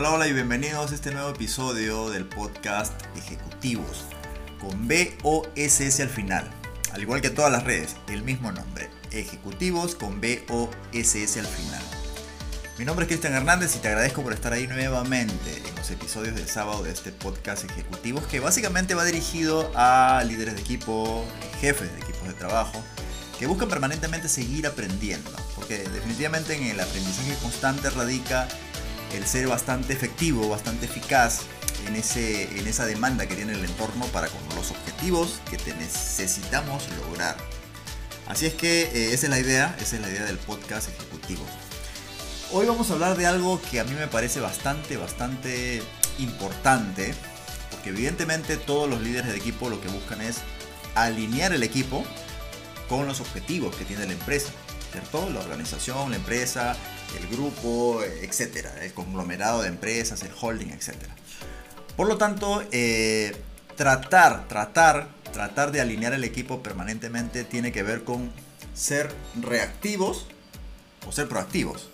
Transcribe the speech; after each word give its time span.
Hola, 0.00 0.12
hola 0.12 0.28
y 0.28 0.32
bienvenidos 0.32 0.92
a 0.92 0.94
este 0.94 1.10
nuevo 1.12 1.28
episodio 1.28 2.08
del 2.08 2.24
podcast 2.24 2.94
Ejecutivos, 3.18 4.06
con 4.58 4.88
B-O-S-S 4.88 6.02
al 6.02 6.08
final. 6.08 6.50
Al 6.94 7.02
igual 7.02 7.20
que 7.20 7.28
todas 7.28 7.52
las 7.52 7.64
redes, 7.64 7.96
el 8.08 8.22
mismo 8.22 8.50
nombre, 8.50 8.88
Ejecutivos 9.10 9.94
con 9.94 10.18
B-O-S-S 10.18 11.38
al 11.38 11.46
final. 11.46 11.82
Mi 12.78 12.86
nombre 12.86 13.04
es 13.04 13.08
Cristian 13.08 13.34
Hernández 13.34 13.76
y 13.76 13.80
te 13.80 13.88
agradezco 13.88 14.22
por 14.22 14.32
estar 14.32 14.54
ahí 14.54 14.66
nuevamente 14.66 15.62
en 15.68 15.74
los 15.74 15.90
episodios 15.90 16.34
del 16.34 16.48
sábado 16.48 16.82
de 16.82 16.92
este 16.92 17.12
podcast 17.12 17.70
Ejecutivos 17.70 18.24
que 18.24 18.40
básicamente 18.40 18.94
va 18.94 19.04
dirigido 19.04 19.70
a 19.74 20.24
líderes 20.26 20.54
de 20.54 20.62
equipo, 20.62 21.26
jefes 21.60 21.92
de 21.92 21.98
equipos 21.98 22.26
de 22.26 22.32
trabajo, 22.32 22.82
que 23.38 23.46
buscan 23.46 23.68
permanentemente 23.68 24.30
seguir 24.30 24.66
aprendiendo, 24.66 25.30
porque 25.56 25.86
definitivamente 25.90 26.56
en 26.56 26.68
el 26.68 26.80
aprendizaje 26.80 27.34
constante 27.42 27.90
radica 27.90 28.48
el 29.12 29.26
ser 29.26 29.48
bastante 29.48 29.92
efectivo, 29.92 30.48
bastante 30.48 30.86
eficaz 30.86 31.40
en, 31.86 31.96
ese, 31.96 32.58
en 32.58 32.66
esa 32.66 32.86
demanda 32.86 33.26
que 33.26 33.34
tiene 33.34 33.52
el 33.52 33.64
entorno 33.64 34.04
para 34.06 34.28
con 34.28 34.40
los 34.56 34.70
objetivos 34.70 35.40
que 35.50 35.56
te 35.56 35.74
necesitamos 35.74 36.84
lograr. 37.04 37.36
Así 38.28 38.46
es 38.46 38.54
que 38.54 38.82
eh, 38.82 39.12
esa 39.12 39.26
es 39.26 39.30
la 39.30 39.40
idea, 39.40 39.76
esa 39.80 39.96
es 39.96 40.02
la 40.02 40.08
idea 40.08 40.24
del 40.24 40.38
podcast 40.38 40.88
ejecutivo. 40.88 41.42
Hoy 42.52 42.66
vamos 42.66 42.90
a 42.90 42.94
hablar 42.94 43.16
de 43.16 43.26
algo 43.26 43.60
que 43.70 43.80
a 43.80 43.84
mí 43.84 43.94
me 43.94 44.06
parece 44.06 44.40
bastante, 44.40 44.96
bastante 44.96 45.82
importante, 46.18 47.14
porque 47.70 47.90
evidentemente 47.90 48.56
todos 48.56 48.88
los 48.88 49.00
líderes 49.00 49.32
de 49.32 49.38
equipo 49.38 49.68
lo 49.68 49.80
que 49.80 49.88
buscan 49.88 50.20
es 50.20 50.38
alinear 50.94 51.52
el 51.52 51.62
equipo 51.62 52.04
con 52.88 53.06
los 53.06 53.20
objetivos 53.20 53.74
que 53.76 53.84
tiene 53.84 54.06
la 54.06 54.12
empresa. 54.12 54.50
¿cierto? 54.90 55.28
La 55.30 55.40
organización, 55.40 56.10
la 56.10 56.16
empresa, 56.16 56.76
el 57.18 57.26
grupo, 57.28 58.02
etcétera, 58.02 58.72
el 58.82 58.92
conglomerado 58.92 59.62
de 59.62 59.68
empresas, 59.68 60.22
el 60.22 60.32
holding, 60.40 60.70
etcétera. 60.70 61.14
Por 61.96 62.08
lo 62.08 62.16
tanto, 62.18 62.62
eh, 62.72 63.36
tratar, 63.76 64.48
tratar, 64.48 65.08
tratar 65.32 65.72
de 65.72 65.80
alinear 65.80 66.12
el 66.12 66.24
equipo 66.24 66.62
permanentemente 66.62 67.44
tiene 67.44 67.72
que 67.72 67.82
ver 67.82 68.04
con 68.04 68.30
ser 68.74 69.12
reactivos 69.40 70.26
o 71.06 71.12
ser 71.12 71.28
proactivos. 71.28 71.88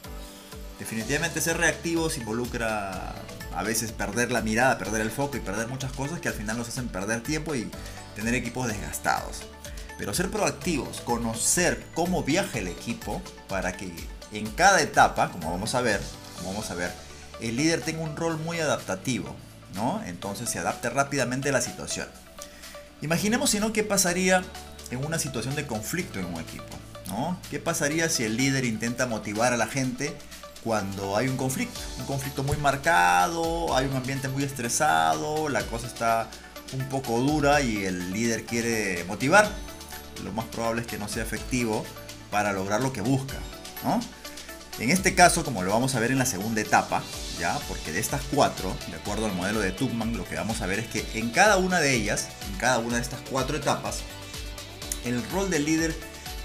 Definitivamente 0.79 1.41
ser 1.41 1.57
reactivos 1.57 2.19
involucra 2.19 3.15
a 3.55 3.63
veces 3.63 3.93
perder 3.93 4.31
la 4.31 4.43
mirada, 4.43 4.79
perder 4.79 5.01
el 5.01 5.11
foco 5.11 5.39
y 5.39 5.41
perder 5.41 5.69
muchas 5.69 5.93
cosas 5.93 6.21
que 6.21 6.29
al 6.29 6.35
final 6.35 6.59
nos 6.59 6.69
hacen 6.69 6.89
perder 6.89 7.23
tiempo 7.23 7.55
y 7.55 7.71
tener 8.15 8.35
equipos 8.35 8.69
desgastados. 8.69 9.43
Pero 9.99 10.13
ser 10.13 10.31
proactivos, 10.31 11.01
conocer 11.01 11.83
cómo 11.95 12.23
viaja 12.23 12.59
el 12.59 12.69
equipo 12.69 13.23
para 13.49 13.77
que 13.77 13.91
en 14.33 14.51
cada 14.51 14.81
etapa, 14.81 15.31
como 15.31 15.51
vamos 15.51 15.75
a 15.75 15.81
ver, 15.81 16.01
como 16.37 16.51
vamos 16.51 16.71
a 16.71 16.75
ver, 16.75 16.93
el 17.41 17.57
líder 17.57 17.83
tenga 17.83 18.03
un 18.03 18.17
rol 18.17 18.39
muy 18.39 18.61
adaptativo, 18.61 19.35
¿no? 19.75 20.03
Entonces 20.07 20.49
se 20.49 20.59
adapte 20.59 20.91
rápidamente 20.91 21.51
a 21.51 21.53
la 21.53 21.61
situación. 21.61 22.09
Imaginemos 23.03 23.51
si 23.51 23.61
no 23.61 23.73
qué 23.73 23.85
pasaría 23.85 24.43
en 24.91 25.05
una 25.05 25.19
situación 25.19 25.55
de 25.55 25.67
conflicto 25.67 26.19
en 26.19 26.27
un 26.27 26.41
equipo, 26.41 26.77
¿no? 27.09 27.39
¿Qué 27.51 27.59
pasaría 27.59 28.09
si 28.09 28.25
el 28.25 28.37
líder 28.37 28.65
intenta 28.65 29.07
motivar 29.07 29.53
a 29.53 29.57
la 29.57 29.67
gente 29.67 30.17
cuando 30.65 31.17
hay 31.17 31.29
un 31.29 31.37
conflicto? 31.37 31.79
Un 31.99 32.07
conflicto 32.07 32.43
muy 32.43 32.57
marcado, 32.57 33.77
hay 33.77 33.87
un 33.87 33.97
ambiente 33.97 34.29
muy 34.29 34.45
estresado, 34.45 35.49
la 35.49 35.63
cosa 35.63 35.87
está 35.87 36.29
un 36.73 36.89
poco 36.89 37.21
dura 37.21 37.61
y 37.61 37.85
el 37.85 38.13
líder 38.13 38.45
quiere 38.45 39.05
motivar 39.05 39.49
lo 40.25 40.33
más 40.33 40.47
probable 40.47 40.83
es 40.83 40.87
que 40.87 40.99
no 40.99 41.09
sea 41.09 41.23
efectivo 41.23 41.85
para 42.31 42.53
lograr 42.53 42.81
lo 42.81 42.93
que 42.93 43.01
busca, 43.01 43.37
En 44.79 44.91
este 44.91 45.15
caso, 45.15 45.43
como 45.45 45.63
lo 45.63 45.73
vamos 45.73 45.95
a 45.95 46.01
ver 46.01 46.11
en 46.11 46.19
la 46.19 46.27
segunda 46.27 46.61
etapa, 46.61 47.03
ya, 47.39 47.59
porque 47.69 47.93
de 47.93 48.01
estas 48.01 48.21
cuatro, 48.35 48.77
de 48.89 48.97
acuerdo 48.97 49.27
al 49.27 49.33
modelo 49.33 49.61
de 49.61 49.73
Tuchman, 49.73 50.17
lo 50.17 50.27
que 50.27 50.37
vamos 50.37 50.61
a 50.61 50.67
ver 50.67 50.81
es 50.81 50.87
que 50.87 51.07
en 51.19 51.31
cada 51.31 51.57
una 51.57 51.81
de 51.81 51.95
ellas, 51.95 52.29
en 52.51 52.59
cada 52.59 52.79
una 52.79 52.97
de 52.97 53.03
estas 53.03 53.21
cuatro 53.31 53.57
etapas, 53.57 54.01
el 55.05 55.23
rol 55.31 55.49
del 55.51 55.65
líder 55.65 55.97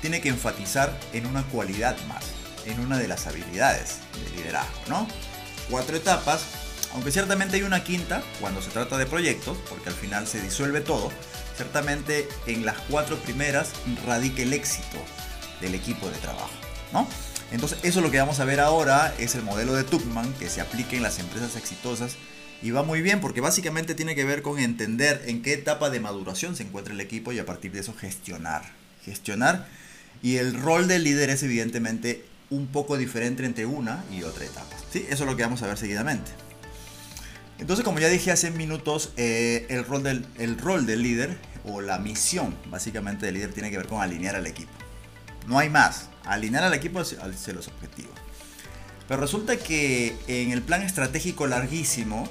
tiene 0.02 0.22
que 0.22 0.30
enfatizar 0.30 0.98
en 1.14 1.26
una 1.26 1.44
cualidad 1.44 1.98
más, 2.08 2.24
en 2.66 2.80
una 2.80 2.98
de 2.98 3.08
las 3.08 3.28
habilidades 3.28 3.98
de 4.24 4.38
liderazgo, 4.38 4.80
¿no? 4.88 5.08
Cuatro 5.70 5.98
etapas, 5.98 6.44
aunque 6.94 7.12
ciertamente 7.12 7.58
hay 7.58 7.64
una 7.64 7.84
quinta 7.84 8.24
cuando 8.40 8.62
se 8.62 8.70
trata 8.70 8.98
de 8.98 9.06
proyectos, 9.06 9.58
porque 9.70 9.90
al 9.90 9.96
final 9.96 10.26
se 10.26 10.42
disuelve 10.42 10.82
todo, 10.82 11.12
ciertamente 11.56 12.30
en 12.48 12.66
las 12.66 12.78
cuatro 12.90 13.18
primeras 13.18 13.70
radica 14.06 14.42
el 14.42 14.54
éxito 14.54 14.98
del 15.60 15.76
equipo 15.76 16.10
de 16.10 16.18
trabajo, 16.18 16.50
¿no? 16.94 17.08
Entonces 17.52 17.80
eso 17.84 18.00
es 18.00 18.06
lo 18.06 18.12
que 18.12 18.20
vamos 18.20 18.40
a 18.40 18.46
ver 18.46 18.60
ahora, 18.60 19.14
es 19.20 19.36
el 19.36 19.44
modelo 19.44 19.74
de 19.74 19.84
Tuchman 19.84 20.34
que 20.34 20.50
se 20.50 20.62
aplica 20.62 20.96
en 20.96 21.04
las 21.04 21.20
empresas 21.20 21.56
exitosas 21.56 22.16
y 22.62 22.72
va 22.72 22.84
muy 22.84 23.02
bien 23.02 23.20
porque 23.20 23.42
básicamente 23.42 23.96
tiene 23.96 24.16
que 24.16 24.24
ver 24.24 24.42
con 24.42 24.60
entender 24.60 25.22
en 25.26 25.42
qué 25.42 25.54
etapa 25.54 25.90
de 25.90 26.00
maduración 26.00 26.56
se 26.56 26.64
encuentra 26.64 26.94
el 26.94 27.02
equipo 27.02 27.32
y 27.32 27.40
a 27.40 27.46
partir 27.46 27.72
de 27.72 27.80
eso 27.80 27.94
gestionar. 27.94 28.64
Gestionar 29.04 29.68
y 30.22 30.38
el 30.38 30.54
rol 30.54 30.88
del 30.88 31.04
líder 31.04 31.30
es 31.30 31.44
evidentemente 31.44 32.24
un 32.50 32.68
poco 32.68 32.98
diferente 32.98 33.46
entre 33.46 33.66
una 33.66 34.04
y 34.12 34.24
otra 34.24 34.46
etapa. 34.46 34.76
¿sí? 34.92 35.06
Eso 35.10 35.24
es 35.24 35.30
lo 35.30 35.36
que 35.36 35.44
vamos 35.44 35.62
a 35.64 35.68
ver 35.68 35.78
seguidamente. 35.78 36.32
Entonces, 37.60 37.86
como 37.86 38.00
ya 38.00 38.08
dije 38.08 38.32
hace 38.32 38.50
minutos, 38.50 39.12
eh, 39.18 39.66
el, 39.70 39.86
rol 39.86 40.04
del, 40.04 40.26
el 40.38 40.58
rol 40.58 40.86
del 40.86 41.04
líder 41.04 41.38
o 41.64 41.82
la 41.82 42.00
misión 42.00 42.56
básicamente 42.66 43.26
del 43.26 43.36
líder 43.36 43.54
tiene 43.54 43.70
que 43.72 43.78
ver 43.78 43.88
con 43.88 44.02
alinear 44.02 44.36
al 44.36 44.48
equipo. 44.48 44.72
No 45.48 45.60
hay 45.60 45.70
más. 45.70 46.10
Alinear 46.26 46.64
al 46.64 46.74
equipo 46.74 47.00
hacia 47.00 47.54
los 47.54 47.68
objetivos. 47.68 48.14
Pero 49.08 49.20
resulta 49.20 49.58
que 49.58 50.16
en 50.28 50.52
el 50.52 50.62
plan 50.62 50.84
estratégico 50.84 51.48
larguísimo, 51.48 52.28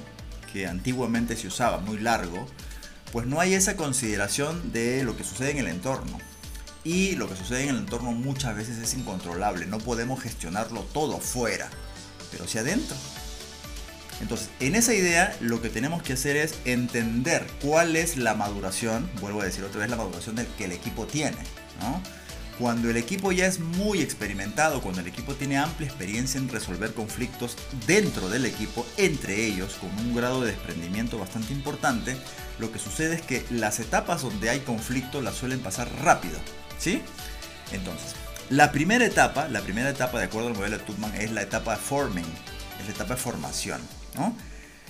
que 0.51 0.67
antiguamente 0.67 1.35
se 1.35 1.47
usaba, 1.47 1.77
muy 1.79 1.99
largo, 1.99 2.47
pues 3.11 3.27
no 3.27 3.39
hay 3.39 3.53
esa 3.53 3.75
consideración 3.75 4.71
de 4.71 5.03
lo 5.03 5.15
que 5.15 5.23
sucede 5.23 5.51
en 5.51 5.59
el 5.59 5.67
entorno. 5.67 6.17
Y 6.83 7.15
lo 7.17 7.29
que 7.29 7.35
sucede 7.35 7.63
en 7.63 7.69
el 7.69 7.77
entorno 7.77 8.11
muchas 8.11 8.55
veces 8.55 8.77
es 8.79 8.93
incontrolable. 8.95 9.67
No 9.67 9.77
podemos 9.77 10.21
gestionarlo 10.21 10.81
todo 10.93 11.19
fuera, 11.19 11.69
pero 12.31 12.47
sí 12.47 12.57
adentro. 12.57 12.95
Entonces, 14.19 14.49
en 14.59 14.75
esa 14.75 14.93
idea 14.93 15.35
lo 15.41 15.61
que 15.61 15.69
tenemos 15.69 16.01
que 16.03 16.13
hacer 16.13 16.37
es 16.37 16.55
entender 16.65 17.45
cuál 17.61 17.95
es 17.95 18.17
la 18.17 18.33
maduración, 18.35 19.09
vuelvo 19.19 19.41
a 19.41 19.45
decir 19.45 19.63
otra 19.63 19.81
vez 19.81 19.89
la 19.89 19.97
maduración 19.97 20.35
del 20.35 20.47
que 20.47 20.65
el 20.65 20.71
equipo 20.71 21.05
tiene, 21.05 21.37
Cuando 22.61 22.91
el 22.91 22.97
equipo 22.97 23.31
ya 23.31 23.47
es 23.47 23.59
muy 23.59 24.03
experimentado, 24.03 24.81
cuando 24.81 25.01
el 25.01 25.07
equipo 25.07 25.33
tiene 25.33 25.57
amplia 25.57 25.87
experiencia 25.87 26.39
en 26.39 26.47
resolver 26.47 26.93
conflictos 26.93 27.57
dentro 27.87 28.29
del 28.29 28.45
equipo, 28.45 28.85
entre 28.97 29.47
ellos, 29.47 29.79
con 29.81 29.89
un 30.05 30.15
grado 30.15 30.41
de 30.41 30.51
desprendimiento 30.51 31.17
bastante 31.17 31.53
importante, 31.53 32.15
lo 32.59 32.71
que 32.71 32.77
sucede 32.77 33.15
es 33.15 33.23
que 33.23 33.43
las 33.49 33.79
etapas 33.79 34.21
donde 34.21 34.51
hay 34.51 34.59
conflicto 34.59 35.23
las 35.23 35.37
suelen 35.37 35.59
pasar 35.59 35.91
rápido, 36.03 36.37
¿sí? 36.77 37.01
Entonces, 37.71 38.13
la 38.51 38.71
primera 38.71 39.07
etapa, 39.07 39.47
la 39.47 39.61
primera 39.61 39.89
etapa 39.89 40.19
de 40.19 40.25
acuerdo 40.25 40.49
al 40.49 40.55
modelo 40.55 40.77
de 40.77 40.83
Tuchman 40.83 41.15
es 41.15 41.31
la 41.31 41.41
etapa 41.41 41.71
de 41.71 41.81
forming, 41.81 42.27
es 42.79 42.85
la 42.85 42.93
etapa 42.93 43.15
de 43.15 43.21
formación. 43.21 43.81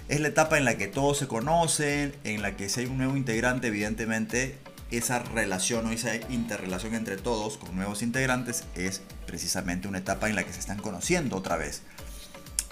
Es 0.09 0.19
la 0.19 0.27
etapa 0.27 0.57
en 0.57 0.65
la 0.65 0.75
que 0.75 0.87
todos 0.87 1.19
se 1.19 1.27
conocen, 1.27 2.13
en 2.25 2.41
la 2.41 2.57
que 2.57 2.67
si 2.67 2.81
hay 2.81 2.87
un 2.87 2.97
nuevo 2.97 3.15
integrante, 3.15 3.67
evidentemente 3.67 4.57
esa 4.91 5.19
relación 5.19 5.85
o 5.85 5.91
esa 5.91 6.15
interrelación 6.29 6.95
entre 6.95 7.17
todos 7.17 7.57
con 7.57 7.75
nuevos 7.75 8.01
integrantes 8.01 8.65
es 8.75 9.01
precisamente 9.25 9.87
una 9.87 9.99
etapa 9.99 10.29
en 10.29 10.35
la 10.35 10.43
que 10.43 10.53
se 10.53 10.59
están 10.59 10.79
conociendo 10.79 11.37
otra 11.37 11.57
vez. 11.57 11.81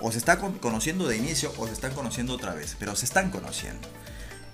O 0.01 0.11
se 0.11 0.17
está 0.17 0.37
conociendo 0.37 1.07
de 1.07 1.17
inicio 1.17 1.53
o 1.57 1.67
se 1.67 1.73
están 1.73 1.93
conociendo 1.93 2.33
otra 2.33 2.53
vez, 2.53 2.75
pero 2.79 2.95
se 2.95 3.05
están 3.05 3.31
conociendo. 3.31 3.87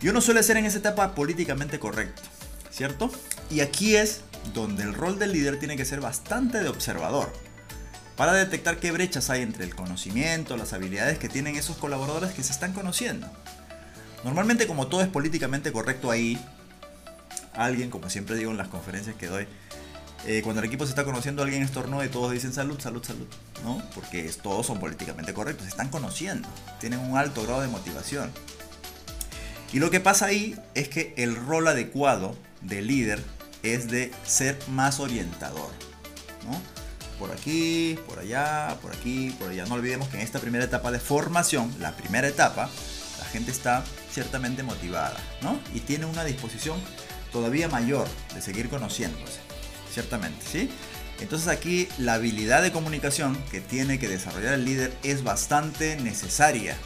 Y 0.01 0.07
uno 0.09 0.21
suele 0.21 0.43
ser 0.43 0.57
en 0.57 0.65
esa 0.65 0.77
etapa 0.77 1.15
políticamente 1.15 1.79
correcto, 1.79 2.21
¿cierto? 2.71 3.11
Y 3.49 3.61
aquí 3.61 3.95
es 3.95 4.21
donde 4.53 4.83
el 4.83 4.93
rol 4.93 5.17
del 5.17 5.31
líder 5.31 5.59
tiene 5.59 5.77
que 5.77 5.85
ser 5.85 6.01
bastante 6.01 6.59
de 6.59 6.69
observador 6.69 7.31
para 8.15 8.33
detectar 8.33 8.79
qué 8.79 8.91
brechas 8.91 9.29
hay 9.29 9.41
entre 9.41 9.65
el 9.65 9.75
conocimiento, 9.75 10.57
las 10.57 10.73
habilidades 10.73 11.17
que 11.17 11.29
tienen 11.29 11.55
esos 11.55 11.77
colaboradores 11.77 12.33
que 12.33 12.43
se 12.43 12.51
están 12.51 12.73
conociendo. 12.73 13.27
Normalmente 14.23 14.67
como 14.67 14.87
todo 14.87 15.01
es 15.01 15.07
políticamente 15.07 15.71
correcto 15.71 16.11
ahí, 16.11 16.39
alguien, 17.55 17.89
como 17.89 18.09
siempre 18.09 18.35
digo 18.35 18.51
en 18.51 18.57
las 18.57 18.67
conferencias 18.67 19.15
que 19.15 19.27
doy, 19.27 19.47
eh, 20.25 20.41
cuando 20.43 20.61
el 20.61 20.67
equipo 20.67 20.85
se 20.85 20.89
está 20.89 21.03
conociendo, 21.03 21.43
alguien 21.43 21.61
estornuda 21.61 22.05
y 22.05 22.09
todos 22.09 22.31
dicen 22.31 22.51
salud, 22.53 22.79
salud, 22.79 23.03
salud, 23.03 23.27
¿no? 23.63 23.81
Porque 23.93 24.23
todos 24.41 24.65
son 24.65 24.79
políticamente 24.79 25.33
correctos, 25.33 25.67
están 25.67 25.89
conociendo, 25.89 26.47
tienen 26.79 26.99
un 26.99 27.17
alto 27.17 27.43
grado 27.43 27.61
de 27.61 27.67
motivación. 27.67 28.31
Y 29.71 29.79
lo 29.79 29.91
que 29.91 29.99
pasa 29.99 30.27
ahí 30.27 30.59
es 30.73 30.89
que 30.89 31.13
el 31.17 31.35
rol 31.35 31.67
adecuado 31.67 32.35
del 32.61 32.87
líder 32.87 33.23
es 33.61 33.89
de 33.89 34.11
ser 34.25 34.57
más 34.67 34.99
orientador, 34.99 35.69
¿no? 36.49 36.75
por 37.19 37.31
aquí, 37.31 37.97
por 38.07 38.19
allá, 38.19 38.77
por 38.81 38.93
aquí, 38.93 39.35
por 39.39 39.49
allá. 39.49 39.65
No 39.65 39.75
olvidemos 39.75 40.07
que 40.09 40.17
en 40.17 40.23
esta 40.23 40.39
primera 40.39 40.65
etapa 40.65 40.91
de 40.91 40.99
formación, 40.99 41.73
la 41.79 41.95
primera 41.95 42.27
etapa, 42.27 42.69
la 43.19 43.25
gente 43.25 43.51
está 43.51 43.83
ciertamente 44.11 44.63
motivada, 44.63 45.17
¿no? 45.41 45.59
Y 45.73 45.79
tiene 45.79 46.05
una 46.05 46.23
disposición 46.23 46.77
todavía 47.35 47.67
mayor 47.67 48.07
de 48.33 48.41
seguir 48.41 48.69
conociéndose, 48.69 49.41
ciertamente, 49.93 50.45
¿sí? 50.49 50.69
Entonces 51.19 51.49
aquí 51.49 51.89
la 51.97 52.13
habilidad 52.13 52.61
de 52.61 52.71
comunicación 52.71 53.37
que 53.51 53.59
tiene 53.59 53.99
que 53.99 54.07
desarrollar 54.07 54.53
el 54.53 54.63
líder 54.63 54.97
es 55.03 55.21
bastante 55.21 55.97
necesaria, 55.97 56.77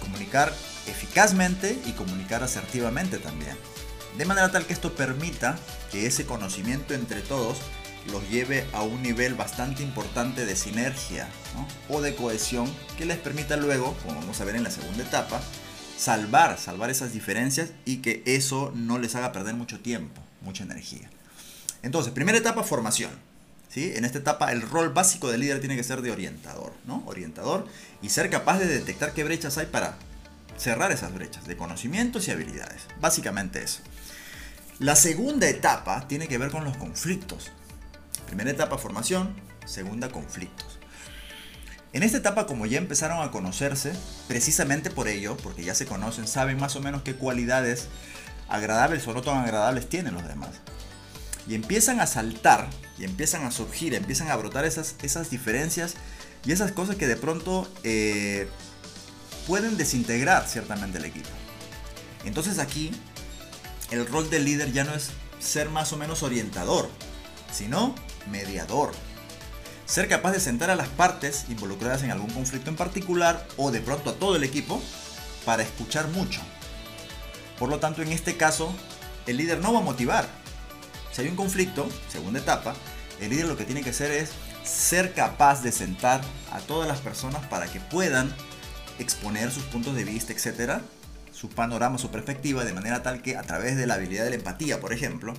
comunicar 0.00 0.50
eficazmente 0.86 1.78
y 1.84 1.92
comunicar 1.92 2.42
asertivamente 2.42 3.18
también. 3.18 3.54
De 4.16 4.24
manera 4.24 4.50
tal 4.50 4.64
que 4.64 4.72
esto 4.72 4.94
permita 4.94 5.58
que 5.92 6.06
ese 6.06 6.24
conocimiento 6.24 6.94
entre 6.94 7.20
todos 7.20 7.58
los 8.10 8.26
lleve 8.30 8.64
a 8.72 8.80
un 8.80 9.02
nivel 9.02 9.34
bastante 9.34 9.82
importante 9.82 10.46
de 10.46 10.56
sinergia 10.56 11.28
o 11.90 12.00
de 12.00 12.14
cohesión 12.14 12.66
que 12.96 13.04
les 13.04 13.18
permita 13.18 13.58
luego, 13.58 13.94
como 14.06 14.20
vamos 14.20 14.40
a 14.40 14.44
ver 14.46 14.56
en 14.56 14.64
la 14.64 14.70
segunda 14.70 15.02
etapa, 15.02 15.38
salvar, 16.00 16.58
salvar 16.58 16.88
esas 16.88 17.12
diferencias 17.12 17.72
y 17.84 17.98
que 17.98 18.22
eso 18.24 18.72
no 18.74 18.98
les 18.98 19.14
haga 19.16 19.32
perder 19.32 19.54
mucho 19.54 19.80
tiempo, 19.80 20.22
mucha 20.40 20.64
energía. 20.64 21.10
Entonces, 21.82 22.12
primera 22.14 22.38
etapa, 22.38 22.62
formación. 22.62 23.10
¿sí? 23.68 23.92
En 23.94 24.06
esta 24.06 24.18
etapa 24.18 24.50
el 24.50 24.62
rol 24.62 24.94
básico 24.94 25.30
del 25.30 25.42
líder 25.42 25.60
tiene 25.60 25.76
que 25.76 25.84
ser 25.84 26.00
de 26.00 26.10
orientador, 26.10 26.72
¿no? 26.86 27.02
Orientador 27.06 27.66
y 28.00 28.08
ser 28.08 28.30
capaz 28.30 28.58
de 28.58 28.66
detectar 28.66 29.12
qué 29.12 29.24
brechas 29.24 29.58
hay 29.58 29.66
para 29.66 29.98
cerrar 30.56 30.90
esas 30.90 31.12
brechas 31.12 31.46
de 31.46 31.58
conocimientos 31.58 32.26
y 32.28 32.30
habilidades. 32.30 32.82
Básicamente 32.98 33.62
eso. 33.62 33.80
La 34.78 34.96
segunda 34.96 35.48
etapa 35.50 36.08
tiene 36.08 36.28
que 36.28 36.38
ver 36.38 36.50
con 36.50 36.64
los 36.64 36.78
conflictos. 36.78 37.50
Primera 38.26 38.50
etapa 38.50 38.78
formación, 38.78 39.34
segunda 39.66 40.08
conflictos. 40.08 40.69
En 41.92 42.04
esta 42.04 42.18
etapa, 42.18 42.46
como 42.46 42.66
ya 42.66 42.78
empezaron 42.78 43.20
a 43.20 43.32
conocerse, 43.32 43.92
precisamente 44.28 44.90
por 44.90 45.08
ello, 45.08 45.36
porque 45.36 45.64
ya 45.64 45.74
se 45.74 45.86
conocen, 45.86 46.28
saben 46.28 46.58
más 46.58 46.76
o 46.76 46.80
menos 46.80 47.02
qué 47.02 47.14
cualidades 47.14 47.88
agradables 48.48 49.06
o 49.08 49.14
no 49.14 49.22
tan 49.22 49.38
agradables 49.38 49.88
tienen 49.88 50.14
los 50.14 50.26
demás. 50.26 50.50
Y 51.48 51.54
empiezan 51.54 52.00
a 52.00 52.06
saltar, 52.06 52.68
y 52.96 53.04
empiezan 53.04 53.44
a 53.44 53.50
surgir, 53.50 53.94
empiezan 53.94 54.30
a 54.30 54.36
brotar 54.36 54.64
esas, 54.64 54.94
esas 55.02 55.30
diferencias 55.30 55.94
y 56.44 56.52
esas 56.52 56.70
cosas 56.70 56.94
que 56.94 57.08
de 57.08 57.16
pronto 57.16 57.68
eh, 57.82 58.48
pueden 59.48 59.76
desintegrar 59.76 60.46
ciertamente 60.46 60.98
el 60.98 61.06
equipo. 61.06 61.28
Entonces 62.24 62.60
aquí, 62.60 62.92
el 63.90 64.06
rol 64.06 64.30
del 64.30 64.44
líder 64.44 64.72
ya 64.72 64.84
no 64.84 64.94
es 64.94 65.10
ser 65.40 65.70
más 65.70 65.92
o 65.92 65.96
menos 65.96 66.22
orientador, 66.22 66.88
sino 67.52 67.96
mediador. 68.30 68.92
Ser 69.90 70.06
capaz 70.06 70.30
de 70.30 70.38
sentar 70.38 70.70
a 70.70 70.76
las 70.76 70.86
partes 70.86 71.46
involucradas 71.48 72.04
en 72.04 72.12
algún 72.12 72.30
conflicto 72.30 72.70
en 72.70 72.76
particular 72.76 73.44
o 73.56 73.72
de 73.72 73.80
pronto 73.80 74.10
a 74.10 74.14
todo 74.14 74.36
el 74.36 74.44
equipo 74.44 74.80
para 75.44 75.64
escuchar 75.64 76.06
mucho. 76.06 76.40
Por 77.58 77.70
lo 77.70 77.80
tanto, 77.80 78.00
en 78.00 78.12
este 78.12 78.36
caso, 78.36 78.72
el 79.26 79.38
líder 79.38 79.58
no 79.58 79.72
va 79.72 79.80
a 79.80 79.82
motivar. 79.82 80.28
Si 81.10 81.22
hay 81.22 81.28
un 81.28 81.34
conflicto, 81.34 81.88
segunda 82.08 82.38
etapa, 82.38 82.76
el 83.20 83.30
líder 83.30 83.46
lo 83.46 83.56
que 83.56 83.64
tiene 83.64 83.82
que 83.82 83.90
hacer 83.90 84.12
es 84.12 84.30
ser 84.62 85.12
capaz 85.12 85.60
de 85.64 85.72
sentar 85.72 86.20
a 86.52 86.60
todas 86.60 86.86
las 86.86 87.00
personas 87.00 87.44
para 87.48 87.66
que 87.66 87.80
puedan 87.80 88.32
exponer 89.00 89.50
sus 89.50 89.64
puntos 89.64 89.96
de 89.96 90.04
vista, 90.04 90.32
etcétera, 90.32 90.82
su 91.32 91.48
panorama, 91.48 91.98
su 91.98 92.12
perspectiva, 92.12 92.64
de 92.64 92.74
manera 92.74 93.02
tal 93.02 93.22
que 93.22 93.36
a 93.36 93.42
través 93.42 93.76
de 93.76 93.88
la 93.88 93.94
habilidad 93.94 94.22
de 94.22 94.30
la 94.30 94.36
empatía, 94.36 94.78
por 94.78 94.92
ejemplo, 94.92 95.34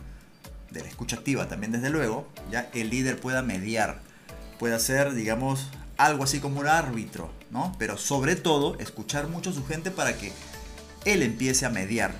de 0.71 0.81
la 0.81 0.89
escucha 0.89 1.15
activa 1.15 1.47
también 1.47 1.71
desde 1.71 1.89
luego, 1.89 2.27
ya 2.51 2.69
el 2.73 2.89
líder 2.89 3.17
pueda 3.17 3.41
mediar, 3.41 4.10
pueda 4.61 4.77
ser, 4.77 5.15
digamos, 5.15 5.69
algo 5.97 6.23
así 6.23 6.39
como 6.39 6.59
un 6.59 6.67
árbitro, 6.67 7.31
¿no? 7.49 7.75
Pero 7.79 7.97
sobre 7.97 8.35
todo, 8.35 8.77
escuchar 8.77 9.27
mucho 9.27 9.49
a 9.49 9.53
su 9.53 9.65
gente 9.65 9.89
para 9.89 10.15
que 10.19 10.31
él 11.03 11.23
empiece 11.23 11.65
a 11.65 11.71
mediar. 11.71 12.13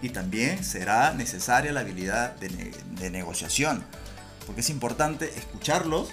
Y 0.00 0.08
también 0.08 0.64
será 0.64 1.12
necesaria 1.12 1.72
la 1.72 1.80
habilidad 1.80 2.34
de, 2.36 3.10
negociación, 3.10 3.84
porque 4.46 4.62
es 4.62 4.70
importante 4.70 5.30
escucharlos, 5.36 6.08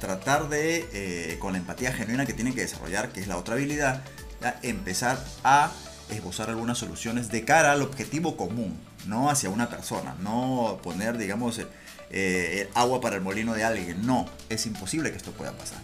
tratar 0.00 0.48
de, 0.48 0.88
eh, 0.94 1.36
con 1.40 1.52
la 1.52 1.58
empatía 1.58 1.92
genuina 1.92 2.24
que 2.24 2.32
tienen 2.32 2.54
que 2.54 2.62
desarrollar, 2.62 3.12
que 3.12 3.20
es 3.20 3.28
la 3.28 3.36
otra 3.36 3.56
habilidad, 3.56 4.02
ya 4.40 4.58
empezar 4.62 5.22
a 5.44 5.70
esbozar 6.12 6.50
algunas 6.50 6.78
soluciones 6.78 7.30
de 7.30 7.44
cara 7.44 7.72
al 7.72 7.82
objetivo 7.82 8.36
común, 8.36 8.78
no 9.06 9.30
hacia 9.30 9.50
una 9.50 9.68
persona, 9.68 10.14
no 10.20 10.80
poner, 10.82 11.18
digamos, 11.18 11.60
eh, 12.10 12.68
agua 12.74 13.00
para 13.00 13.16
el 13.16 13.22
molino 13.22 13.54
de 13.54 13.64
alguien, 13.64 14.04
no, 14.06 14.26
es 14.48 14.66
imposible 14.66 15.10
que 15.10 15.16
esto 15.16 15.32
pueda 15.32 15.52
pasar. 15.52 15.78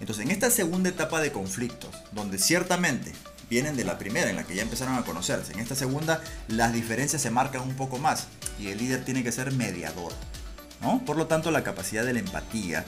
Entonces, 0.00 0.24
en 0.24 0.30
esta 0.30 0.50
segunda 0.50 0.88
etapa 0.88 1.20
de 1.20 1.32
conflictos, 1.32 1.90
donde 2.12 2.38
ciertamente 2.38 3.12
vienen 3.50 3.76
de 3.76 3.84
la 3.84 3.98
primera, 3.98 4.30
en 4.30 4.36
la 4.36 4.44
que 4.44 4.54
ya 4.54 4.62
empezaron 4.62 4.94
a 4.94 5.04
conocerse, 5.04 5.52
en 5.52 5.60
esta 5.60 5.74
segunda 5.74 6.22
las 6.48 6.72
diferencias 6.72 7.22
se 7.22 7.30
marcan 7.30 7.62
un 7.62 7.74
poco 7.74 7.98
más 7.98 8.28
y 8.58 8.68
el 8.68 8.78
líder 8.78 9.04
tiene 9.04 9.22
que 9.22 9.32
ser 9.32 9.52
mediador, 9.52 10.12
¿no? 10.80 11.04
Por 11.04 11.16
lo 11.16 11.26
tanto, 11.26 11.50
la 11.50 11.64
capacidad 11.64 12.04
de 12.04 12.12
la 12.12 12.20
empatía, 12.20 12.84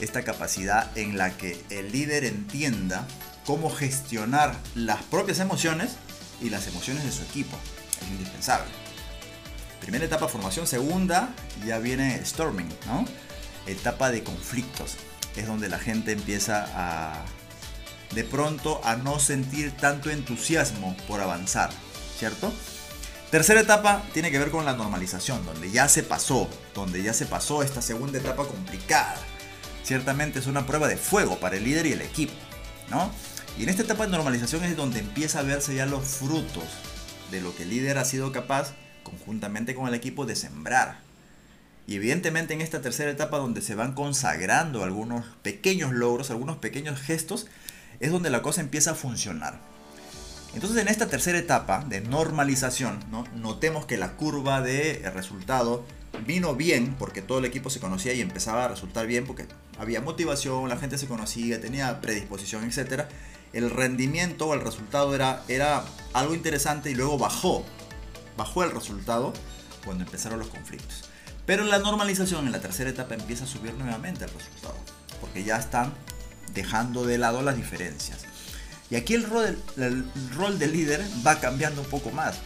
esta 0.00 0.22
capacidad 0.22 0.96
en 0.96 1.16
la 1.16 1.36
que 1.36 1.62
el 1.70 1.92
líder 1.92 2.24
entienda 2.24 3.06
cómo 3.46 3.70
gestionar 3.70 4.54
las 4.74 5.02
propias 5.04 5.40
emociones 5.40 5.96
y 6.40 6.50
las 6.50 6.66
emociones 6.66 7.04
de 7.04 7.12
su 7.12 7.22
equipo, 7.22 7.56
es 8.00 8.08
indispensable. 8.08 8.70
Primera 9.80 10.04
etapa 10.04 10.28
formación, 10.28 10.66
segunda 10.66 11.34
ya 11.64 11.78
viene 11.78 12.24
storming. 12.24 12.68
Etapa 13.66 14.10
de 14.10 14.22
conflictos. 14.22 14.96
Es 15.36 15.46
donde 15.46 15.68
la 15.68 15.78
gente 15.78 16.12
empieza 16.12 16.66
a 16.74 17.24
de 18.14 18.24
pronto 18.24 18.80
a 18.84 18.96
no 18.96 19.20
sentir 19.20 19.70
tanto 19.76 20.10
entusiasmo 20.10 20.96
por 21.06 21.20
avanzar, 21.20 21.70
¿cierto? 22.18 22.52
Tercera 23.30 23.60
etapa 23.60 24.02
tiene 24.12 24.32
que 24.32 24.38
ver 24.40 24.50
con 24.50 24.64
la 24.64 24.72
normalización, 24.72 25.46
donde 25.46 25.70
ya 25.70 25.88
se 25.88 26.02
pasó, 26.02 26.50
donde 26.74 27.02
ya 27.02 27.14
se 27.14 27.26
pasó 27.26 27.62
esta 27.62 27.80
segunda 27.80 28.18
etapa 28.18 28.44
complicada. 28.46 29.16
Ciertamente 29.84 30.40
es 30.40 30.46
una 30.46 30.66
prueba 30.66 30.88
de 30.88 30.96
fuego 30.96 31.38
para 31.38 31.56
el 31.56 31.64
líder 31.64 31.86
y 31.86 31.92
el 31.92 32.02
equipo, 32.02 32.32
¿no? 32.90 33.12
Y 33.58 33.64
en 33.64 33.68
esta 33.68 33.82
etapa 33.82 34.06
de 34.06 34.12
normalización 34.12 34.64
es 34.64 34.76
donde 34.76 35.00
empieza 35.00 35.40
a 35.40 35.42
verse 35.42 35.74
ya 35.74 35.86
los 35.86 36.04
frutos 36.04 36.64
de 37.30 37.40
lo 37.40 37.54
que 37.54 37.64
el 37.64 37.70
líder 37.70 37.98
ha 37.98 38.04
sido 38.04 38.32
capaz 38.32 38.72
conjuntamente 39.02 39.74
con 39.74 39.88
el 39.88 39.94
equipo 39.94 40.26
de 40.26 40.36
sembrar. 40.36 41.00
Y 41.86 41.96
evidentemente 41.96 42.54
en 42.54 42.60
esta 42.60 42.80
tercera 42.80 43.10
etapa 43.10 43.38
donde 43.38 43.62
se 43.62 43.74
van 43.74 43.94
consagrando 43.94 44.84
algunos 44.84 45.24
pequeños 45.42 45.92
logros, 45.92 46.30
algunos 46.30 46.56
pequeños 46.58 47.00
gestos, 47.00 47.46
es 47.98 48.12
donde 48.12 48.30
la 48.30 48.42
cosa 48.42 48.60
empieza 48.60 48.92
a 48.92 48.94
funcionar. 48.94 49.60
Entonces 50.54 50.80
en 50.80 50.88
esta 50.88 51.08
tercera 51.08 51.38
etapa 51.38 51.84
de 51.88 52.00
normalización, 52.00 52.98
¿no? 53.10 53.24
notemos 53.36 53.86
que 53.86 53.96
la 53.96 54.12
curva 54.12 54.60
de 54.62 55.10
resultado 55.14 55.84
vino 56.26 56.54
bien 56.56 56.96
porque 56.98 57.22
todo 57.22 57.38
el 57.38 57.44
equipo 57.44 57.70
se 57.70 57.80
conocía 57.80 58.12
y 58.14 58.20
empezaba 58.20 58.64
a 58.64 58.68
resultar 58.68 59.06
bien 59.06 59.26
porque 59.26 59.46
había 59.78 60.00
motivación, 60.00 60.68
la 60.68 60.76
gente 60.76 60.98
se 60.98 61.06
conocía, 61.06 61.60
tenía 61.60 62.00
predisposición, 62.00 62.64
etc. 62.64 63.04
El 63.52 63.70
rendimiento 63.70 64.46
o 64.46 64.54
el 64.54 64.60
resultado 64.60 65.14
era, 65.14 65.42
era 65.48 65.84
algo 66.12 66.34
interesante 66.34 66.90
y 66.90 66.94
luego 66.94 67.18
bajó 67.18 67.64
bajó 68.40 68.64
el 68.64 68.70
resultado 68.70 69.34
cuando 69.84 70.04
empezaron 70.04 70.38
los 70.38 70.48
conflictos. 70.48 71.04
Pero 71.44 71.64
la 71.64 71.78
normalización 71.78 72.46
en 72.46 72.52
la 72.52 72.60
tercera 72.60 72.88
etapa 72.88 73.14
empieza 73.14 73.44
a 73.44 73.46
subir 73.46 73.74
nuevamente 73.74 74.24
el 74.24 74.30
resultado, 74.30 74.76
porque 75.20 75.44
ya 75.44 75.58
están 75.58 75.92
dejando 76.54 77.04
de 77.04 77.18
lado 77.18 77.42
las 77.42 77.56
diferencias. 77.56 78.20
Y 78.88 78.96
aquí 78.96 79.14
el 79.14 79.24
rol, 79.24 79.58
el 79.76 80.10
rol 80.34 80.58
del 80.58 80.72
líder 80.72 81.04
va 81.26 81.38
cambiando 81.38 81.82
un 81.82 81.88
poco 81.88 82.10
más, 82.10 82.38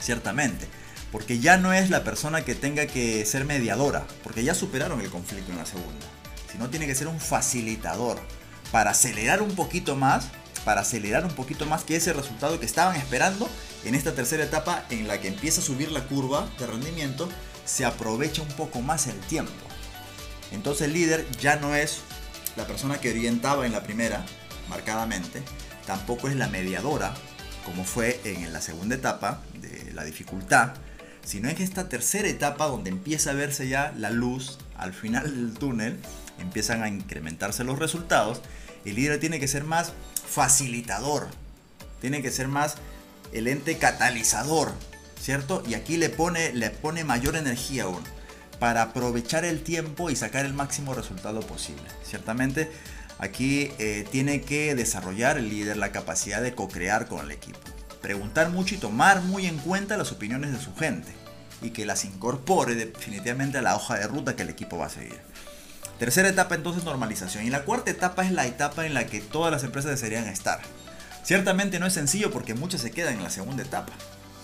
ciertamente, 0.00 0.66
porque 1.10 1.40
ya 1.40 1.58
no 1.58 1.74
es 1.74 1.90
la 1.90 2.04
persona 2.04 2.42
que 2.42 2.54
tenga 2.54 2.86
que 2.86 3.24
ser 3.26 3.44
mediadora, 3.44 4.06
porque 4.22 4.44
ya 4.44 4.54
superaron 4.54 5.00
el 5.02 5.10
conflicto 5.10 5.52
en 5.52 5.58
la 5.58 5.66
segunda, 5.66 6.06
sino 6.50 6.70
tiene 6.70 6.86
que 6.86 6.94
ser 6.94 7.06
un 7.06 7.20
facilitador 7.20 8.18
para 8.72 8.90
acelerar 8.90 9.42
un 9.42 9.54
poquito 9.54 9.94
más 9.94 10.28
para 10.64 10.82
acelerar 10.82 11.24
un 11.24 11.32
poquito 11.32 11.66
más 11.66 11.84
que 11.84 11.96
ese 11.96 12.12
resultado 12.12 12.58
que 12.60 12.66
estaban 12.66 12.96
esperando 12.96 13.48
en 13.84 13.94
esta 13.94 14.14
tercera 14.14 14.44
etapa 14.44 14.84
en 14.90 15.08
la 15.08 15.20
que 15.20 15.28
empieza 15.28 15.60
a 15.60 15.64
subir 15.64 15.90
la 15.90 16.04
curva 16.04 16.48
de 16.58 16.66
rendimiento, 16.66 17.28
se 17.64 17.84
aprovecha 17.84 18.42
un 18.42 18.48
poco 18.48 18.80
más 18.80 19.06
el 19.06 19.18
tiempo. 19.20 19.52
Entonces 20.52 20.86
el 20.86 20.92
líder 20.92 21.26
ya 21.40 21.56
no 21.56 21.74
es 21.74 22.00
la 22.56 22.66
persona 22.66 23.00
que 23.00 23.10
orientaba 23.10 23.66
en 23.66 23.72
la 23.72 23.82
primera, 23.82 24.24
marcadamente, 24.68 25.42
tampoco 25.86 26.28
es 26.28 26.36
la 26.36 26.48
mediadora, 26.48 27.14
como 27.64 27.84
fue 27.84 28.20
en 28.24 28.52
la 28.52 28.60
segunda 28.60 28.94
etapa 28.94 29.40
de 29.60 29.92
la 29.92 30.04
dificultad, 30.04 30.74
sino 31.24 31.48
es 31.48 31.60
esta 31.60 31.88
tercera 31.88 32.28
etapa 32.28 32.66
donde 32.66 32.90
empieza 32.90 33.30
a 33.30 33.34
verse 33.34 33.68
ya 33.68 33.94
la 33.96 34.10
luz 34.10 34.58
al 34.76 34.92
final 34.92 35.24
del 35.24 35.54
túnel, 35.54 35.98
empiezan 36.42 36.82
a 36.82 36.88
incrementarse 36.88 37.64
los 37.64 37.78
resultados, 37.78 38.40
el 38.84 38.96
líder 38.96 39.20
tiene 39.20 39.40
que 39.40 39.48
ser 39.48 39.64
más 39.64 39.92
facilitador, 40.28 41.28
tiene 42.00 42.22
que 42.22 42.30
ser 42.30 42.48
más 42.48 42.76
el 43.32 43.48
ente 43.48 43.78
catalizador, 43.78 44.72
¿cierto? 45.20 45.62
Y 45.66 45.74
aquí 45.74 45.96
le 45.96 46.10
pone, 46.10 46.52
le 46.52 46.70
pone 46.70 47.04
mayor 47.04 47.36
energía 47.36 47.84
aún 47.84 48.02
para 48.58 48.82
aprovechar 48.82 49.44
el 49.44 49.62
tiempo 49.62 50.10
y 50.10 50.16
sacar 50.16 50.44
el 50.44 50.54
máximo 50.54 50.94
resultado 50.94 51.40
posible. 51.40 51.82
Ciertamente 52.04 52.70
aquí 53.18 53.72
eh, 53.78 54.06
tiene 54.10 54.42
que 54.42 54.74
desarrollar 54.74 55.38
el 55.38 55.48
líder 55.48 55.76
la 55.76 55.92
capacidad 55.92 56.42
de 56.42 56.54
co-crear 56.54 57.08
con 57.08 57.24
el 57.24 57.30
equipo, 57.30 57.58
preguntar 58.00 58.50
mucho 58.50 58.74
y 58.74 58.78
tomar 58.78 59.22
muy 59.22 59.46
en 59.46 59.58
cuenta 59.58 59.96
las 59.96 60.12
opiniones 60.12 60.52
de 60.52 60.60
su 60.60 60.74
gente 60.74 61.12
y 61.60 61.70
que 61.70 61.86
las 61.86 62.04
incorpore 62.04 62.74
definitivamente 62.74 63.58
a 63.58 63.62
la 63.62 63.76
hoja 63.76 63.98
de 63.98 64.06
ruta 64.06 64.36
que 64.36 64.42
el 64.42 64.50
equipo 64.50 64.78
va 64.78 64.86
a 64.86 64.90
seguir. 64.90 65.20
Tercera 66.02 66.28
etapa 66.28 66.56
entonces 66.56 66.82
normalización. 66.82 67.46
Y 67.46 67.50
la 67.50 67.62
cuarta 67.62 67.92
etapa 67.92 68.24
es 68.24 68.32
la 68.32 68.44
etapa 68.44 68.84
en 68.86 68.92
la 68.92 69.06
que 69.06 69.20
todas 69.20 69.52
las 69.52 69.62
empresas 69.62 69.92
desearían 69.92 70.26
estar. 70.26 70.60
Ciertamente 71.22 71.78
no 71.78 71.86
es 71.86 71.92
sencillo 71.92 72.32
porque 72.32 72.54
muchos 72.54 72.80
se 72.80 72.90
quedan 72.90 73.18
en 73.18 73.22
la 73.22 73.30
segunda 73.30 73.62
etapa 73.62 73.92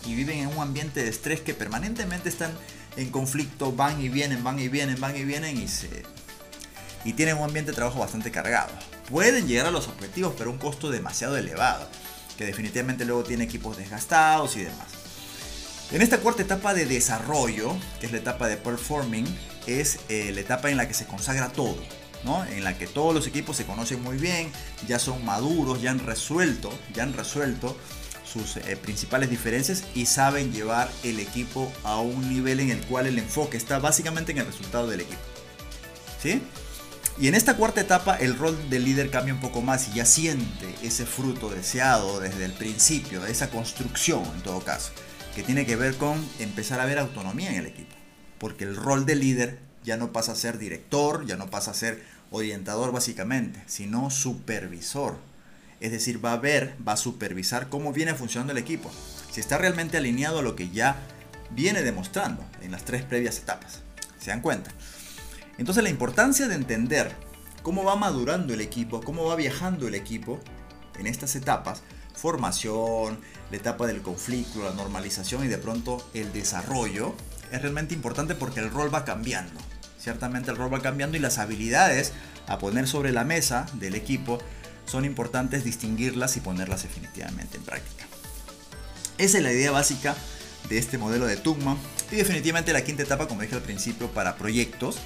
y 0.07 0.15
viven 0.15 0.38
en 0.38 0.47
un 0.47 0.62
ambiente 0.62 1.03
de 1.03 1.09
estrés 1.09 1.41
que 1.41 1.55
permanentemente 1.55 2.29
están 2.29 2.53
en 2.97 3.11
conflicto, 3.11 3.73
van 3.73 4.00
y 4.00 4.09
vienen, 4.09 4.45
van 4.45 4.61
y 4.61 4.69
vienen, 4.69 5.00
van 5.00 5.17
y 5.17 5.25
vienen 5.25 5.61
y 5.61 5.67
se 5.67 6.05
y 7.05 7.15
tienen 7.15 7.38
un 7.38 7.43
ambiente 7.43 7.73
de 7.73 7.75
trabajo 7.75 7.99
bastante 7.99 8.31
cargado. 8.31 8.71
Pueden 9.11 9.49
llegar 9.49 9.67
a 9.67 9.73
los 9.73 9.88
objetivos, 9.88 10.35
pero 10.38 10.53
un 10.53 10.59
costo 10.59 10.93
demasiado 10.93 11.37
elevado, 11.37 11.88
que 12.37 12.47
definitivamente 12.47 13.05
luego 13.05 13.25
tiene 13.25 13.43
equipos 13.43 13.77
desgastados 13.79 14.55
y 14.55 14.61
demás. 14.61 14.87
En 15.91 16.03
esta 16.03 16.19
cuarta 16.19 16.43
etapa 16.43 16.73
de 16.73 16.87
desarrollo, 16.87 17.75
que 17.99 18.07
es 18.07 18.12
la 18.12 18.19
etapa 18.19 18.47
de 18.47 18.59
performing, 18.59 19.27
es 19.67 20.00
eh, 20.09 20.31
la 20.35 20.41
etapa 20.41 20.71
en 20.71 20.77
la 20.77 20.88
que 20.88 20.95
se 20.95 21.07
consagra 21.07 21.49
todo, 21.49 21.77
¿no? 22.25 22.45
En 22.45 22.65
la 22.65 22.79
que 22.79 22.87
todos 22.87 23.15
los 23.15 23.27
equipos 23.27 23.57
se 23.57 23.65
conocen 23.65 24.03
muy 24.03 24.17
bien, 24.17 24.50
ya 24.87 24.99
son 24.99 25.25
maduros, 25.25 25.83
ya 25.83 25.91
han 25.91 26.00
resuelto, 26.00 26.71
ya 26.95 27.03
han 27.03 27.12
resuelto 27.12 27.77
sus 28.25 28.57
eh, 28.59 28.77
principales 28.77 29.31
diferencias 29.31 29.85
y 29.95 30.07
saben 30.07 30.53
llevar 30.53 30.91
el 31.03 31.19
equipo 31.19 31.73
a 31.85 32.00
un 32.00 32.29
nivel 32.29 32.61
en 32.61 32.71
el 32.71 32.81
cual 32.87 33.07
el 33.07 33.19
enfoque 33.19 33.57
está 33.57 33.79
básicamente 33.79 34.33
en 34.33 34.38
el 34.38 34.47
resultado 34.47 34.87
del 34.87 35.00
equipo. 35.00 35.21
¿Sí? 36.23 36.43
Y 37.21 37.27
en 37.27 37.35
esta 37.35 37.57
cuarta 37.57 37.81
etapa 37.81 38.17
el 38.17 38.38
rol 38.38 38.57
del 38.71 38.85
líder 38.85 39.11
cambia 39.11 39.35
un 39.35 39.41
poco 39.41 39.61
más 39.61 39.88
y 39.88 39.95
ya 39.95 40.05
siente 40.05 40.73
ese 40.83 41.05
fruto 41.05 41.50
deseado 41.50 42.21
desde 42.21 42.45
el 42.45 42.53
principio, 42.53 43.27
esa 43.27 43.50
construcción 43.50 44.25
en 44.37 44.43
todo 44.43 44.61
caso, 44.61 44.93
que 45.35 45.43
tiene 45.43 45.67
que 45.67 45.75
ver 45.75 45.97
con 45.97 46.25
empezar 46.38 46.79
a 46.79 46.85
ver 46.85 46.99
autonomía 46.99 47.50
en 47.50 47.57
el 47.57 47.67
equipo. 47.67 47.98
Porque 48.38 48.64
el 48.64 48.76
rol 48.76 49.07
del 49.07 49.21
líder 49.21 49.59
ya 49.85 49.97
no 49.97 50.12
pasa 50.12 50.33
a 50.33 50.37
ser 50.37 50.59
director, 50.59 51.26
ya 51.26 51.37
no 51.37 51.50
pasa 51.50 51.71
a 51.73 51.75
ser 51.75 52.02
orientador 52.30 52.92
básicamente, 52.92 53.62
sino 53.66 54.11
supervisor. 54.11 55.16
Es 55.80 55.92
decir, 55.92 56.25
va 56.25 56.33
a 56.33 56.38
ver, 56.38 56.75
va 56.87 56.92
a 56.92 56.97
supervisar 56.97 57.68
cómo 57.68 57.92
viene 57.92 58.14
funcionando 58.14 58.52
el 58.52 58.59
equipo, 58.59 58.90
si 59.30 59.40
está 59.40 59.59
realmente 59.59 59.97
alineado 59.97 60.40
a 60.40 60.42
lo 60.42 60.57
que 60.57 60.71
ya 60.71 60.97
viene 61.50 61.83
demostrando 61.83 62.45
en 62.62 62.73
las 62.73 62.85
tres 62.85 63.02
previas 63.02 63.38
etapas. 63.38 63.80
¿Se 64.18 64.30
dan 64.30 64.40
cuenta? 64.40 64.71
Entonces 65.57 65.83
la 65.83 65.90
importancia 65.90 66.49
de 66.49 66.54
entender 66.54 67.14
cómo 67.62 67.85
va 67.85 67.97
madurando 67.97 68.54
el 68.54 68.61
equipo, 68.61 69.00
cómo 69.00 69.25
va 69.25 69.37
viajando 69.37 69.88
el 69.88 69.95
equipo 69.95 70.40
en 70.99 71.07
estas 71.07 71.37
etapas, 71.37 71.83
formación, 72.14 73.18
la 73.50 73.57
etapa 73.57 73.87
del 73.87 74.02
conflicto, 74.02 74.64
la 74.64 74.73
normalización 74.73 75.45
y 75.45 75.49
de 75.49 75.59
pronto 75.59 76.07
el 76.14 76.33
desarrollo, 76.33 77.14
es 77.52 77.62
realmente 77.62 77.95
importante 77.95 78.35
porque 78.35 78.61
el 78.61 78.71
rol 78.71 78.93
va 78.95 79.05
cambiando. 79.05 79.61
Ciertamente 79.99 80.50
el 80.50 80.57
rol 80.57 80.73
va 80.73 80.81
cambiando 80.81 81.17
y 81.17 81.21
las 81.21 81.38
habilidades 81.38 82.12
a 82.47 82.59
poner 82.59 82.87
sobre 82.87 83.12
la 83.12 83.25
mesa 83.25 83.67
del 83.75 83.95
equipo 83.95 84.38
son 84.87 85.05
importantes 85.05 85.64
distinguirlas 85.64 86.37
y 86.37 86.40
ponerlas 86.40 86.83
definitivamente 86.83 87.57
en 87.59 87.64
práctica. 87.64 88.07
Esa 89.19 89.38
es 89.38 89.45
la 89.45 89.52
idea 89.52 89.71
básica 89.71 90.14
de 90.69 90.78
este 90.78 90.99
modelo 90.99 91.26
de 91.26 91.37
Tugman 91.37 91.76
y 92.11 92.17
definitivamente 92.17 92.73
la 92.73 92.83
quinta 92.83 93.02
etapa, 93.02 93.28
como 93.28 93.43
dije 93.43 93.55
al 93.55 93.62
principio, 93.62 94.09
para 94.11 94.37
proyectos 94.37 94.99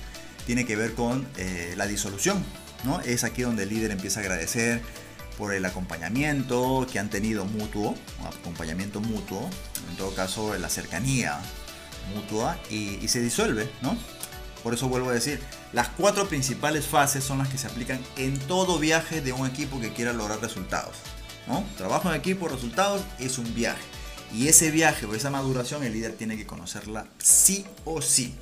tiene 0.46 0.66
que 0.66 0.76
ver 0.76 0.94
con 0.94 1.26
eh, 1.36 1.74
la 1.76 1.86
disolución. 1.86 2.44
¿no? 2.84 3.00
Es 3.00 3.24
aquí 3.24 3.42
donde 3.42 3.64
el 3.64 3.70
líder 3.70 3.90
empieza 3.90 4.20
a 4.20 4.22
agradecer 4.22 4.80
por 5.38 5.54
el 5.54 5.64
acompañamiento 5.64 6.86
que 6.90 6.98
han 6.98 7.10
tenido 7.10 7.44
mutuo, 7.44 7.94
acompañamiento 8.24 9.00
mutuo, 9.00 9.48
en 9.90 9.96
todo 9.96 10.14
caso 10.14 10.56
la 10.58 10.68
cercanía 10.68 11.40
mutua, 12.14 12.58
y, 12.70 13.06
se 13.08 13.20
disuelve. 13.20 13.70
¿no? 13.80 13.96
Por 14.62 14.74
eso 14.74 14.88
vuelvo 14.88 15.10
a 15.10 15.14
decir, 15.14 15.40
las 15.72 15.88
cuatro 15.88 16.28
principales 16.28 16.86
fases 16.86 17.24
son 17.24 17.38
las 17.38 17.48
que 17.48 17.58
se 17.58 17.66
aplican 17.66 18.00
en 18.16 18.38
todo 18.38 18.78
viaje 18.78 19.20
de 19.20 19.32
un 19.32 19.46
equipo 19.46 19.80
que 19.80 19.92
quiera 19.92 20.12
lograr 20.12 20.40
resultados. 20.40 20.96
¿no? 21.46 21.64
Trabajo 21.76 22.10
en 22.10 22.16
equipo, 22.16 22.48
resultados, 22.48 23.02
es 23.18 23.38
un 23.38 23.54
viaje. 23.54 23.82
Y 24.34 24.48
ese 24.48 24.70
viaje 24.70 25.06
o 25.06 25.14
esa 25.14 25.30
maduración 25.30 25.84
el 25.84 25.92
líder 25.92 26.12
tiene 26.12 26.36
que 26.36 26.46
conocerla 26.46 27.06
sí 27.18 27.66
o 27.84 28.00
sí. 28.00 28.34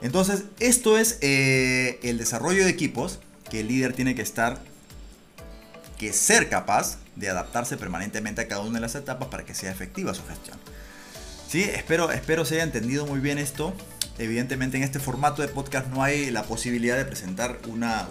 Entonces, 0.00 0.44
esto 0.58 0.98
es 0.98 1.18
eh, 1.20 2.00
el 2.02 2.18
desarrollo 2.18 2.64
de 2.64 2.70
equipos 2.70 3.20
que 3.50 3.60
el 3.60 3.68
líder 3.68 3.92
tiene 3.92 4.14
que 4.14 4.22
estar, 4.22 4.60
que 5.98 6.12
ser 6.12 6.48
capaz 6.48 6.98
de 7.16 7.28
adaptarse 7.28 7.76
permanentemente 7.76 8.40
a 8.40 8.48
cada 8.48 8.62
una 8.62 8.74
de 8.74 8.80
las 8.80 8.94
etapas 8.94 9.28
para 9.28 9.44
que 9.44 9.54
sea 9.54 9.70
efectiva 9.70 10.14
su 10.14 10.26
gestión. 10.26 10.58
Sí, 11.52 11.64
espero, 11.64 12.10
espero 12.10 12.46
se 12.46 12.54
haya 12.54 12.64
entendido 12.64 13.04
muy 13.04 13.20
bien 13.20 13.36
esto. 13.36 13.74
Evidentemente 14.16 14.78
en 14.78 14.84
este 14.84 14.98
formato 14.98 15.42
de 15.42 15.48
podcast 15.48 15.86
no 15.88 16.02
hay 16.02 16.30
la 16.30 16.44
posibilidad 16.44 16.96
de 16.96 17.04
presentar 17.04 17.58
una, 17.68 18.08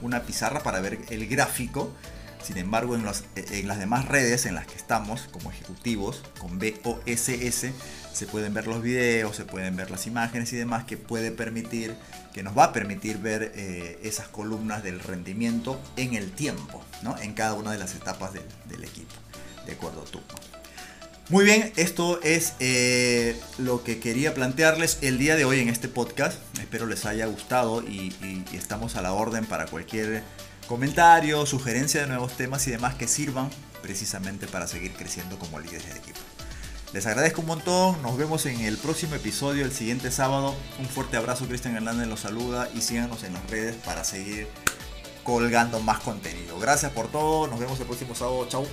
una 0.00 0.22
pizarra 0.22 0.62
para 0.62 0.80
ver 0.80 0.98
el 1.10 1.28
gráfico. 1.28 1.94
Sin 2.42 2.56
embargo, 2.56 2.96
en, 2.96 3.04
en, 3.36 3.68
las 3.68 3.78
demás 3.78 4.08
redes 4.08 4.46
en 4.46 4.54
las 4.54 4.66
que 4.66 4.76
estamos 4.76 5.28
como 5.30 5.50
ejecutivos, 5.50 6.22
con 6.38 6.58
BOSS, 6.58 7.66
se 8.14 8.26
pueden 8.26 8.54
ver 8.54 8.66
los 8.66 8.80
videos, 8.80 9.36
se 9.36 9.44
pueden 9.44 9.76
ver 9.76 9.90
las 9.90 10.06
imágenes 10.06 10.50
y 10.54 10.56
demás 10.56 10.84
que 10.84 10.96
puede 10.96 11.32
permitir, 11.32 11.94
que 12.32 12.42
nos 12.42 12.56
va 12.56 12.64
a 12.64 12.72
permitir 12.72 13.18
ver 13.18 13.52
eh, 13.56 14.00
esas 14.04 14.28
columnas 14.28 14.82
del 14.82 15.00
rendimiento 15.00 15.78
en 15.98 16.14
el 16.14 16.32
tiempo, 16.32 16.82
¿no? 17.02 17.18
en 17.18 17.34
cada 17.34 17.52
una 17.52 17.72
de 17.72 17.78
las 17.78 17.94
etapas 17.94 18.32
del, 18.32 18.84
equipo, 18.84 19.12
de 19.66 19.72
acuerdo 19.72 20.00
tú. 20.04 20.22
Muy 21.30 21.44
bien, 21.44 21.72
esto 21.76 22.20
es 22.22 22.54
eh, 22.58 23.40
lo 23.56 23.84
que 23.84 24.00
quería 24.00 24.34
plantearles 24.34 24.98
el 25.00 25.16
día 25.16 25.36
de 25.36 25.44
hoy 25.44 25.60
en 25.60 25.68
este 25.68 25.86
podcast. 25.86 26.36
Espero 26.60 26.86
les 26.86 27.06
haya 27.06 27.26
gustado 27.26 27.82
y, 27.82 28.12
y 28.20 28.56
estamos 28.56 28.96
a 28.96 29.02
la 29.02 29.12
orden 29.12 29.46
para 29.46 29.66
cualquier 29.66 30.24
comentario, 30.66 31.46
sugerencia 31.46 32.00
de 32.00 32.08
nuevos 32.08 32.36
temas 32.36 32.66
y 32.66 32.72
demás 32.72 32.96
que 32.96 33.06
sirvan 33.06 33.48
precisamente 33.80 34.48
para 34.48 34.66
seguir 34.66 34.92
creciendo 34.94 35.38
como 35.38 35.60
líderes 35.60 35.92
de 35.92 35.98
equipo. 36.00 36.18
Les 36.92 37.06
agradezco 37.06 37.42
un 37.42 37.46
montón, 37.46 38.02
nos 38.02 38.16
vemos 38.16 38.44
en 38.46 38.62
el 38.62 38.76
próximo 38.76 39.14
episodio 39.14 39.64
el 39.64 39.72
siguiente 39.72 40.10
sábado. 40.10 40.56
Un 40.80 40.86
fuerte 40.86 41.16
abrazo, 41.16 41.46
Cristian 41.46 41.76
Hernández 41.76 42.08
los 42.08 42.18
saluda 42.18 42.68
y 42.74 42.80
síganos 42.80 43.22
en 43.22 43.34
las 43.34 43.48
redes 43.48 43.76
para 43.76 44.02
seguir 44.02 44.48
colgando 45.22 45.78
más 45.78 46.00
contenido. 46.00 46.58
Gracias 46.58 46.90
por 46.90 47.06
todo, 47.06 47.46
nos 47.46 47.60
vemos 47.60 47.78
el 47.78 47.86
próximo 47.86 48.16
sábado, 48.16 48.48
chao. 48.48 48.66